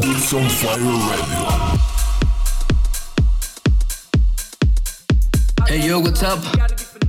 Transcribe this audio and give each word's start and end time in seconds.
Beats 0.00 0.32
on 0.32 0.48
Fire 0.48 0.78
Radio. 0.78 1.78
Hey 5.66 5.86
yo, 5.86 5.98
what's 5.98 6.22
up? 6.22 6.38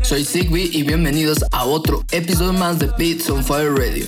Soy 0.01 0.23
Sigby 0.23 0.71
y 0.73 0.83
bienvenidos 0.83 1.43
a 1.51 1.65
otro 1.65 2.03
episodio 2.11 2.53
más 2.53 2.79
de 2.79 2.87
Beats 2.97 3.29
on 3.29 3.43
Fire 3.43 3.73
Radio. 3.73 4.05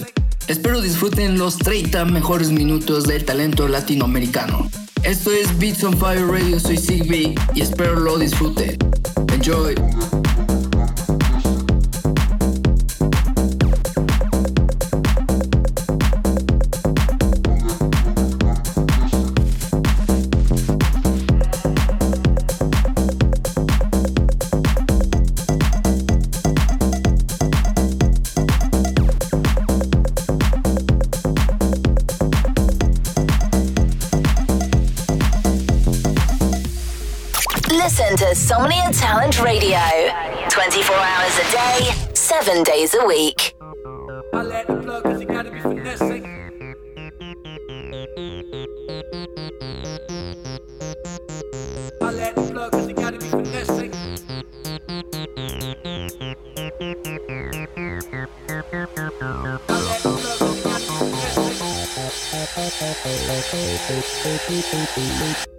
Espero 0.48 0.82
disfruten 0.82 1.38
los 1.38 1.58
30 1.58 2.05
mejores 2.05 2.50
minutos 2.50 3.04
del 3.05 3.24
talento 3.24 3.68
latinoamericano. 3.68 4.70
Esto 5.04 5.32
es 5.32 5.58
Beats 5.60 5.84
on 5.84 5.98
Fire 5.98 6.27
Radio, 6.27 6.60
soy 6.60 6.77
Sigby 6.77 7.36
y 7.54 7.62
espero 7.62 7.96
lo 8.00 8.18
disfruten. 8.18 8.77
Enjoy. 9.34 9.76
Talent 39.12 39.41
Radio 39.41 39.77
24 40.48 40.95
hours 40.95 41.37
a 41.37 41.51
day, 41.51 41.91
7 42.13 42.63
days 42.63 42.93
a 42.93 43.05
week. 43.05 43.54
I 44.34 44.41
let 44.41 44.67
the 44.67 44.77
plug 44.77 45.04
cause 45.04 45.20
you 45.20 45.27
gotta 45.27 45.51
be 45.51 45.59
finessing. 45.59 46.26
I 52.01 52.12
let 52.12 52.35
the 52.35 52.51
plug 52.54 52.71
cause 52.71 52.87
you 52.87 52.93
gotta 52.93 53.20
be 53.20 53.26
finessing. 53.26 53.93
I 53.93 54.07
let 54.07 55.84
the 55.84 57.20
plug 63.59 63.82
cause 63.82 64.07
you 64.07 64.16
gotta 64.23 64.47
be 64.47 64.62
finessing. 64.62 65.50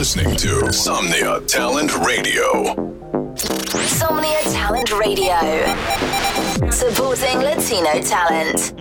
Listening 0.00 0.34
to 0.34 0.72
Somnia 0.72 1.46
Talent 1.46 1.94
Radio. 1.98 2.74
Somnia 3.36 4.40
Talent 4.50 4.90
Radio. 4.98 5.36
Supporting 6.70 7.40
Latino 7.40 8.00
talent. 8.00 8.79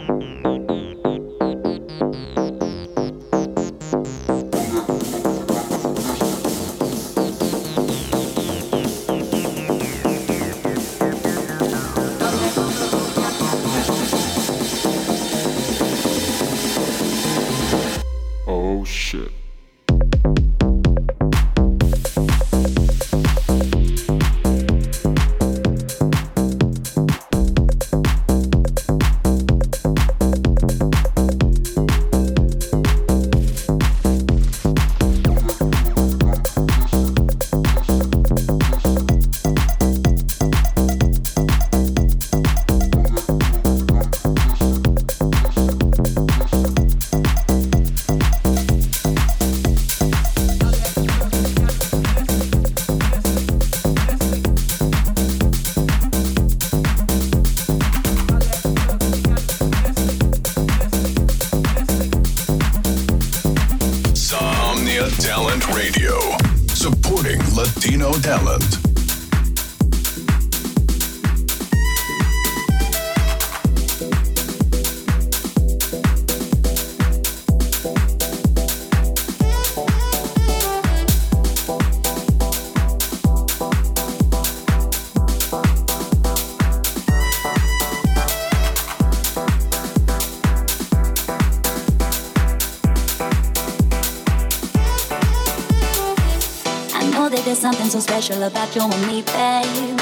Something 97.99 98.21
special 98.21 98.43
about 98.43 98.75
you 98.75 98.81
and 98.81 99.07
me, 99.07 99.21
babe. 99.21 99.99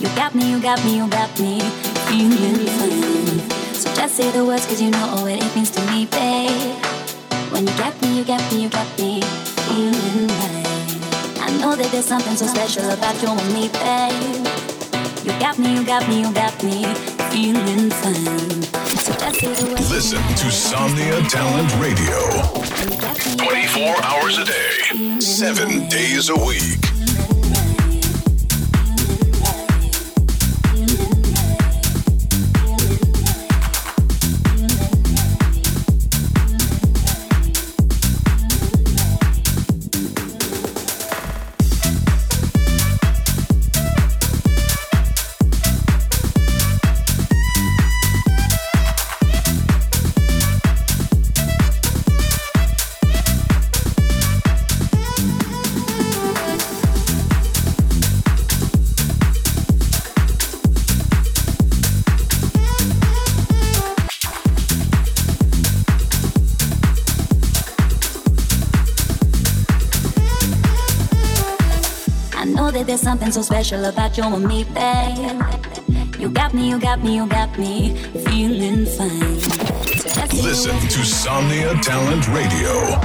You 0.00 0.08
got 0.16 0.34
me, 0.34 0.50
you 0.50 0.60
got 0.60 0.84
me, 0.84 0.96
you 0.96 1.08
got 1.08 1.30
me 1.38 1.60
feeling 2.06 2.66
fine. 2.66 3.50
So 3.74 3.94
just 3.94 4.16
say 4.16 4.30
the 4.30 4.44
words, 4.44 4.66
cause 4.66 4.80
you 4.80 4.90
know 4.90 5.06
what 5.22 5.32
it 5.32 5.54
means 5.56 5.70
to 5.70 5.80
me, 5.92 6.06
babe. 6.06 6.74
When 7.52 7.66
you 7.66 7.74
got 7.76 8.00
me, 8.02 8.18
you 8.18 8.24
got 8.24 8.40
me, 8.52 8.62
you 8.62 8.68
got 8.68 8.86
me 8.98 9.20
feeling 9.66 10.28
right. 10.28 11.38
I 11.40 11.56
know 11.60 11.76
that 11.76 11.88
there's 11.92 12.06
something 12.06 12.36
so 12.36 12.46
special 12.46 12.90
about 12.90 13.20
you 13.22 13.28
and 13.28 13.54
me, 13.54 13.68
babe. 13.68 14.46
You 15.24 15.32
got 15.38 15.58
me, 15.58 15.74
you 15.74 15.84
got 15.84 16.08
me, 16.08 16.22
you 16.22 16.32
got 16.32 16.54
me 16.64 16.82
feeling 17.30 17.90
fine. 17.90 18.62
So 18.98 19.12
just 19.14 19.38
say 19.38 19.52
the 19.54 19.70
words. 19.70 19.90
Listen 19.90 20.18
to 20.18 20.46
Somnia 20.50 21.22
Talent 21.28 21.70
Radio. 21.78 22.18
When 22.74 22.90
you 22.90 22.98
got 22.98 23.16
me, 23.24 23.32
you 23.32 23.38
got 23.38 23.78
me, 23.78 23.94
24 23.94 24.04
hours 24.04 24.38
a 24.38 24.44
day, 24.44 25.20
7 25.20 25.88
days 25.88 26.28
a 26.28 26.36
week. 26.36 27.01
That 72.70 72.86
there's 72.86 73.00
something 73.00 73.32
so 73.32 73.42
special 73.42 73.84
about 73.86 74.16
you 74.16 74.24
and 74.24 74.46
me, 74.46 74.64
babe. 74.64 75.42
You 76.18 76.28
got 76.28 76.54
me, 76.54 76.68
you 76.68 76.78
got 76.78 77.02
me, 77.02 77.16
you 77.16 77.26
got 77.26 77.58
me 77.58 77.96
feeling 78.26 78.86
fine. 78.86 79.40
Listen 80.42 80.78
to 80.78 81.00
Somnia 81.02 81.80
Talent 81.82 82.28
Radio. 82.28 83.00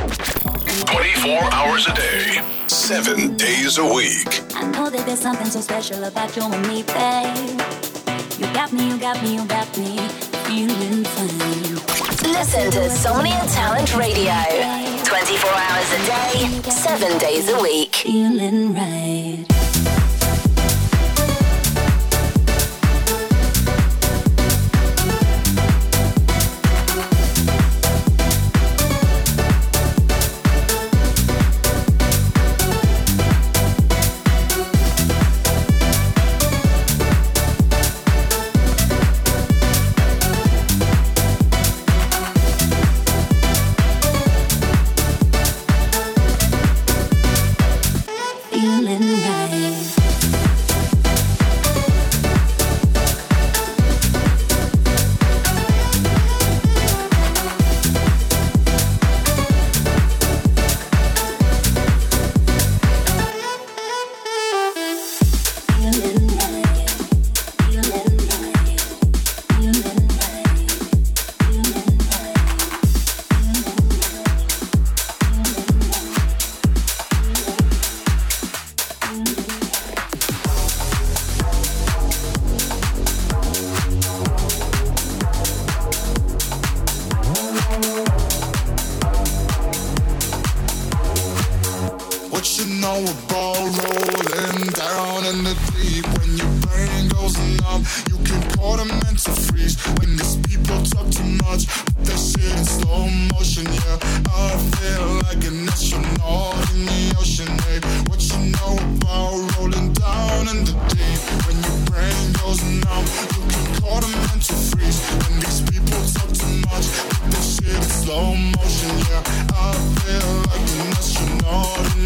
24 0.85 1.53
hours 1.53 1.87
a 1.87 1.93
day, 1.93 2.41
7 2.67 3.35
days 3.37 3.77
a 3.77 3.85
week. 3.85 4.43
I 4.55 4.67
know 4.71 4.89
that 4.89 5.05
there's 5.05 5.19
something 5.19 5.47
so 5.47 5.61
special 5.61 6.03
about 6.03 6.35
you 6.35 6.43
and 6.43 6.67
me, 6.67 6.83
babe. 6.83 7.61
You 8.39 8.53
got 8.53 8.71
me, 8.71 8.89
you 8.89 8.97
got 8.97 9.21
me, 9.23 9.35
you 9.35 9.45
got 9.45 9.77
me 9.77 9.97
feeling 10.45 11.03
fine. 11.03 11.75
Listen 12.31 12.69
to 12.71 12.89
Somnia 12.89 13.45
Talent 13.53 13.95
Radio. 13.95 14.96
24 15.07 15.49
hours 15.49 15.93
a 15.93 16.05
day, 16.05 16.69
7 16.69 17.17
days 17.17 17.47
a 17.47 17.61
week. 17.61 17.95
Feeling 17.95 18.73
right. 18.73 19.66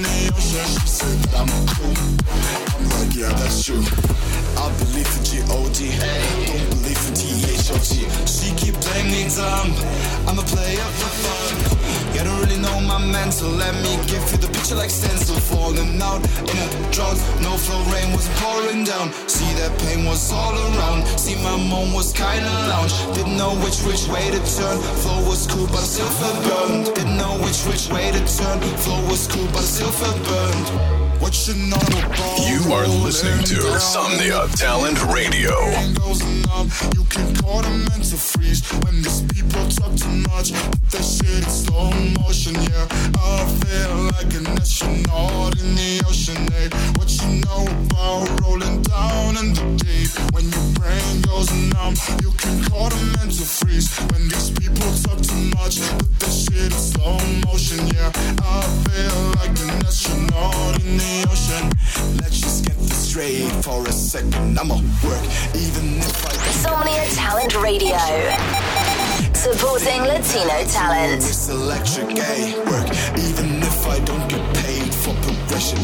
Ocean. 0.06 0.20
She 0.39 0.88
said 0.88 1.33
I'm 1.36 1.48
cool. 1.75 1.94
I'm 2.75 2.89
like, 2.95 3.16
yeah, 3.16 3.33
that's 3.39 3.63
true. 3.63 3.83
I 4.57 4.69
believe 4.80 5.10
in 5.18 5.24
G-O-D. 5.24 5.80
Don't 5.98 6.69
believe 6.69 7.04
in. 7.07 7.16
She 8.28 8.54
keep 8.56 8.75
playing 8.75 9.12
me 9.12 9.28
dumb. 9.36 9.74
I'm 10.28 10.38
a 10.39 10.44
player 10.44 10.88
for 11.00 11.12
fun. 11.24 11.81
Don't 12.22 12.39
really 12.39 12.62
know 12.62 12.80
my 12.81 13.00
mental. 13.00 13.50
Let 13.50 13.74
me 13.81 13.98
give 14.06 14.22
you 14.31 14.38
the 14.38 14.48
picture 14.48 14.75
like 14.75 14.92
falling 15.50 16.00
out 16.01 16.22
in 16.45 16.57
a 16.57 16.68
drought. 16.94 17.18
No 17.42 17.57
flow, 17.57 17.81
rain 17.89 18.13
was 18.13 18.30
pouring 18.38 18.83
down. 18.83 19.12
See 19.28 19.50
that 19.57 19.74
pain 19.81 20.06
was 20.06 20.31
all 20.31 20.54
around. 20.54 21.07
See 21.18 21.36
my 21.42 21.57
moan 21.57 21.94
was 21.94 22.13
kinda. 22.13 22.54
Didn't 23.16 23.38
know 23.38 23.56
which 23.66 23.81
which 23.81 24.06
way 24.07 24.30
to 24.30 24.42
turn. 24.45 24.78
Flow 25.01 25.25
was 25.28 25.48
cool, 25.48 25.66
but 25.68 25.81
felt 25.81 26.38
burned. 26.45 26.86
Didn't 26.94 27.18
know 27.18 27.33
which 27.42 27.66
which 27.66 27.89
way 27.89 28.12
to 28.12 28.22
turn. 28.22 28.60
Flow 28.83 29.01
was 29.10 29.28
cool, 29.28 29.48
but. 29.54 29.66
What 30.01 30.20
you 31.47 31.69
know 31.69 31.77
about 31.77 32.39
You 32.47 32.71
are 32.71 32.88
listening 32.88 33.44
to 33.45 33.56
Somnia 33.79 34.47
Talent 34.56 35.01
Radio. 35.13 35.51
brain 35.71 35.94
goes 35.95 36.21
numb. 36.45 36.69
You 36.95 37.03
can 37.06 37.35
call 37.35 37.62
them 37.62 37.83
mental 37.89 38.18
freeze 38.18 38.62
when 38.83 39.01
these 39.01 39.21
people 39.33 39.65
talk 39.69 39.95
too 39.95 40.15
much. 40.29 40.51
That 40.91 41.03
shit 41.03 41.44
in 41.44 41.50
slow 41.50 41.91
motion, 42.21 42.56
yeah. 42.56 42.88
I 43.18 43.45
feel 43.63 43.95
like 44.15 44.31
an 44.35 44.47
astronaut 44.59 45.59
in 45.59 45.75
the 45.75 46.03
ocean, 46.07 46.39
hey. 46.53 46.69
What 46.97 47.09
you 47.09 47.41
know 47.45 47.65
about 47.85 48.41
rolling 48.41 48.81
down 48.83 49.38
in 49.38 49.53
the 49.53 49.65
deep 49.83 50.12
when 50.33 50.45
your 50.45 50.68
brain 50.77 51.21
goes 51.21 51.51
numb? 51.73 51.95
You 52.21 52.31
can 52.38 52.63
call 52.69 52.89
them 52.89 53.06
mental 53.18 53.45
freeze 53.45 53.89
when 54.12 54.29
these 54.29 54.51
people 54.51 54.88
talk 55.03 55.19
too 55.21 55.44
much. 55.57 55.80
That 56.19 56.31
shit 56.31 56.71
in 56.71 56.71
slow 56.71 57.18
motion, 57.47 57.87
yeah. 57.95 58.11
I 58.45 58.61
feel 58.85 59.31
like 59.92 60.16
an 60.16 60.88
in 60.88 60.98
the 60.98 61.28
ocean. 61.30 61.69
Let's 62.21 62.40
just 62.40 62.66
get 62.66 62.78
this 62.78 63.10
straight 63.10 63.52
for 63.64 63.86
a 63.86 63.92
second. 63.92 64.57
I'ma 64.57 64.76
work 65.04 65.24
even 65.56 65.98
if 66.00 66.26
I 66.26 66.31
Somnia 66.64 67.04
Talent 67.16 67.56
Radio. 67.62 67.98
Supporting 69.33 70.02
Latino 70.04 70.64
talent. 70.71 71.24
It's 71.24 71.50
electric, 71.50 72.18
eh? 72.18 72.56
Work 72.71 72.88
even 73.19 73.62
if 73.62 73.88
I 73.88 74.00
don't 74.06 74.28
get 74.30 74.44
paid 74.64 74.94
for 74.94 75.14
progression. 75.26 75.80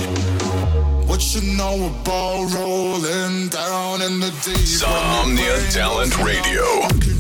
What 1.08 1.22
you 1.36 1.58
know 1.58 1.88
about 1.88 2.54
rolling 2.54 3.50
down 3.50 4.02
in 4.04 4.20
the 4.22 4.32
deep? 4.46 4.80
Somnia 4.80 5.74
Talent 5.74 6.18
Radio. 6.20 6.64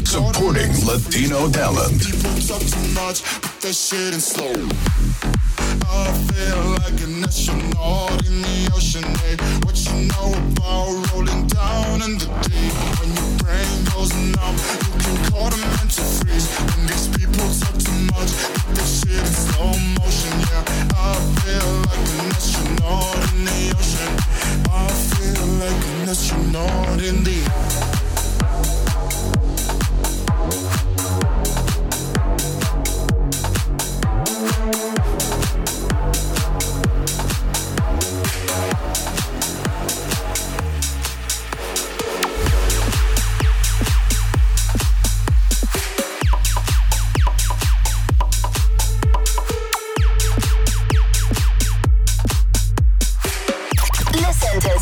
Supporting 0.05 0.71
Latino 0.85 1.49
talent. 1.49 1.99
People 1.99 2.39
talk 2.47 2.61
too 2.61 2.87
much, 2.93 3.23
put 3.41 3.61
that 3.61 3.75
shit 3.75 4.13
in 4.13 4.21
slow. 4.21 5.06
I 5.99 6.13
feel 6.29 6.63
like 6.83 7.01
an 7.01 7.23
astronaut 7.23 8.25
in 8.27 8.41
the 8.41 8.71
ocean, 8.75 9.03
eh? 9.25 9.35
What 9.65 9.77
you 9.85 10.07
know 10.07 10.29
about 10.51 11.11
rolling 11.11 11.47
down 11.47 12.01
in 12.03 12.17
the 12.19 12.29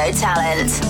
No 0.00 0.10
talent 0.12 0.89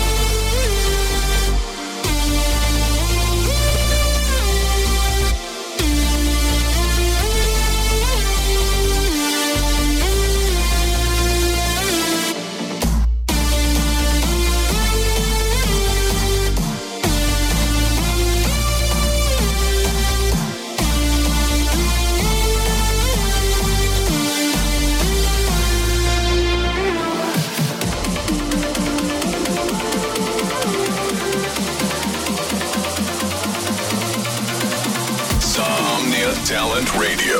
Talent 36.81 36.99
Radio, 36.99 37.39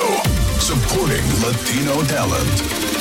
supporting 0.59 1.25
Latino 1.41 2.03
talent. 2.03 2.91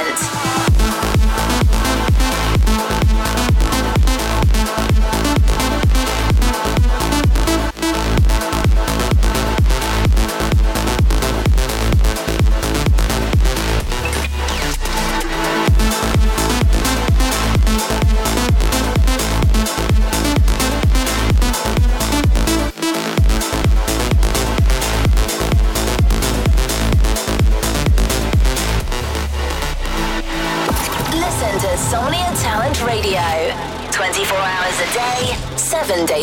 Latino 0.00 0.39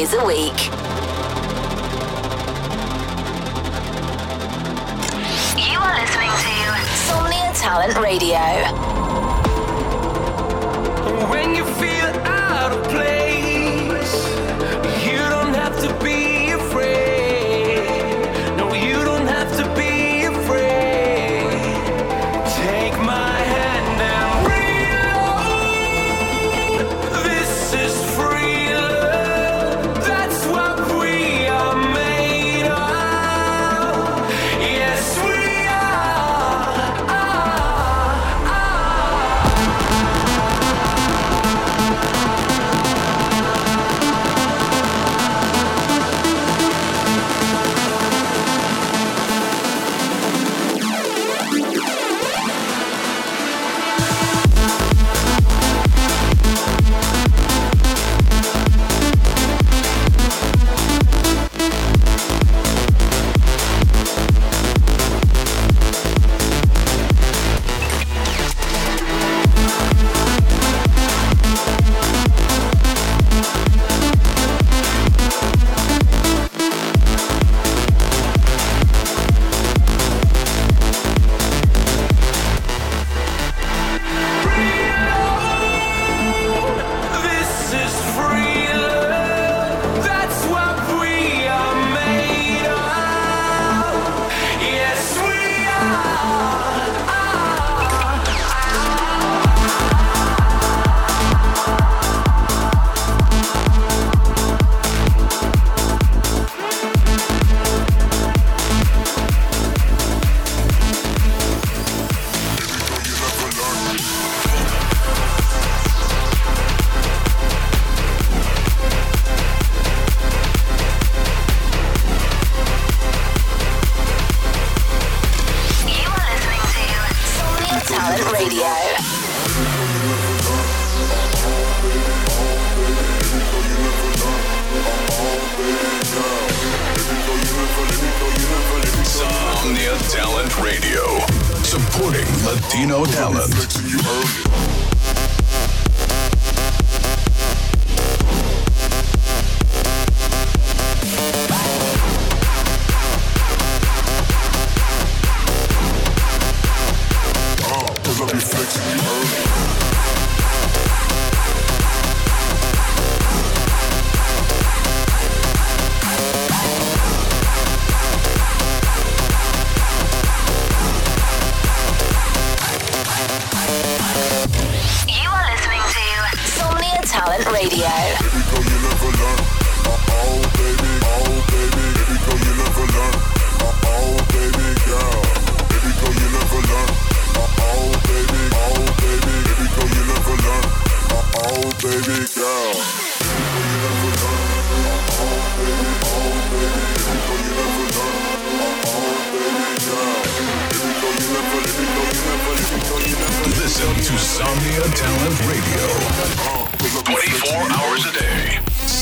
days 0.08 0.14
a 0.22 0.26
week. 0.26 0.47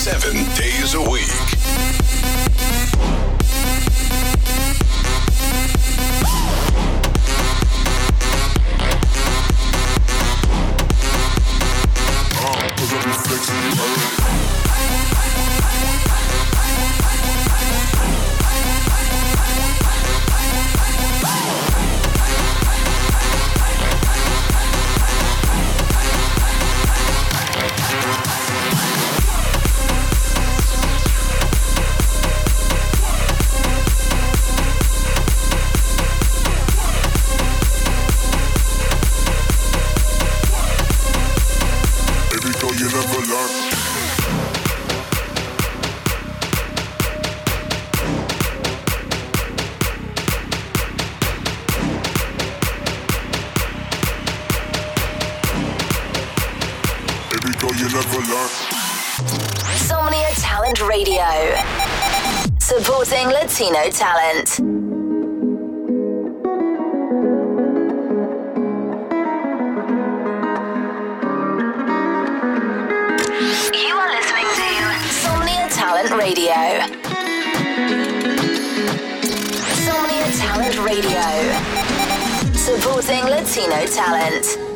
7 0.05 0.44
you 42.85 42.91
never 42.91 43.21
learn. 43.31 43.49
Somnia 59.87 60.29
Talent 60.41 60.81
Radio, 60.81 61.25
supporting 62.59 63.29
Latino 63.29 63.89
talent. 63.89 64.74
Exposing 83.07 83.29
Latino 83.29 83.85
talent. 83.85 84.74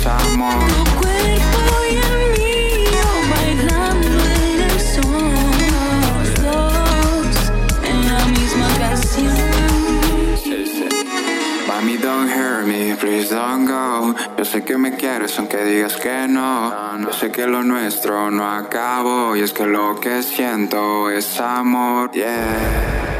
empezamos. 0.00 0.90
please 12.98 13.30
don't 13.30 13.64
go. 13.66 14.14
Yo 14.36 14.44
sé 14.44 14.62
que 14.62 14.76
me 14.76 14.94
quieres 14.96 15.38
aunque 15.38 15.64
digas 15.64 15.96
que 15.96 16.28
no. 16.28 16.98
Yo 16.98 17.12
sé 17.12 17.30
que 17.30 17.46
lo 17.46 17.62
nuestro 17.62 18.30
no 18.30 18.44
acabó 18.50 19.36
y 19.36 19.40
es 19.40 19.52
que 19.52 19.64
lo 19.64 19.98
que 20.00 20.22
siento 20.22 21.08
es 21.10 21.40
amor. 21.40 22.10
Yeah. 22.10 23.19